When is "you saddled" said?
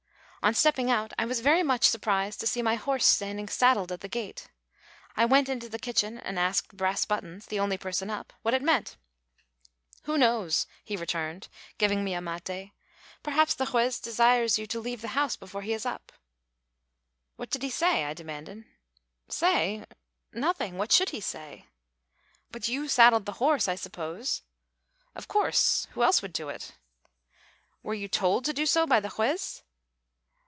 22.67-23.27